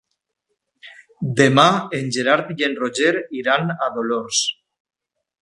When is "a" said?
3.77-3.93